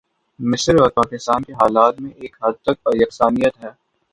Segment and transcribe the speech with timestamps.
[0.39, 3.69] مصر اور پاکستان کے حالات میں ایک حد تک یکسانیت ہے۔